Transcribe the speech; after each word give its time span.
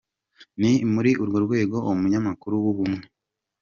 Ni 0.59 0.71
muri 0.93 1.11
urwo 1.21 1.37
rwego 1.45 1.77
umunyamakuru 1.91 2.55
w’Ubumwe. 2.63 3.05